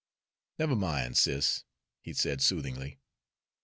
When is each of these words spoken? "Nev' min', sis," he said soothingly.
"Nev' 0.57 0.75
min', 0.79 1.13
sis," 1.13 1.63
he 2.01 2.11
said 2.11 2.41
soothingly. 2.41 2.97